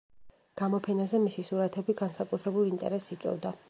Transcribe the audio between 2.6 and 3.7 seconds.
ინტერესს იწვევდა.